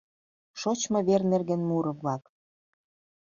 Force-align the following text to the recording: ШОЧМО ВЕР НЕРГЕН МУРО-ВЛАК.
ШОЧМО 0.59 0.99
ВЕР 1.07 1.21
НЕРГЕН 1.31 1.61
МУРО-ВЛАК. 1.69 2.23